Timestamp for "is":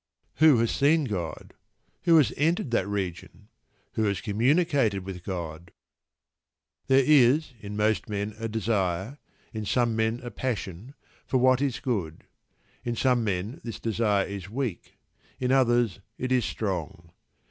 7.05-7.53, 11.61-11.79, 14.25-14.49, 16.31-16.45